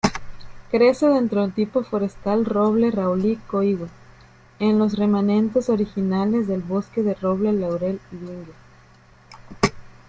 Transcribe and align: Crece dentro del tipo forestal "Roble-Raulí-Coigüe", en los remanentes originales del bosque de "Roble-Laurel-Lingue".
Crece 0.71 1.05
dentro 1.09 1.41
del 1.43 1.53
tipo 1.53 1.83
forestal 1.83 2.43
"Roble-Raulí-Coigüe", 2.43 3.87
en 4.57 4.79
los 4.79 4.97
remanentes 4.97 5.69
originales 5.69 6.47
del 6.47 6.63
bosque 6.63 7.03
de 7.03 7.13
"Roble-Laurel-Lingue". 7.15 8.53